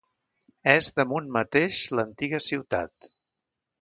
[0.71, 3.13] És damunt mateix l'antiga ciutat.